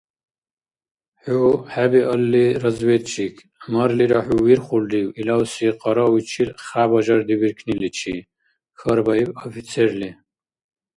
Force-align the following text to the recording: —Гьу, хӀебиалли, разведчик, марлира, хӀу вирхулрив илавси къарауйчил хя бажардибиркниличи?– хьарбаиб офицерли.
—Гьу, 1.23 1.43
хӀебиалли, 1.71 2.45
разведчик, 2.63 3.35
марлира, 3.73 4.19
хӀу 4.25 4.37
вирхулрив 4.47 5.07
илавси 5.19 5.67
къарауйчил 5.81 6.49
хя 6.65 6.83
бажардибиркниличи?– 6.91 8.15
хьарбаиб 8.79 9.29
офицерли. 9.45 10.09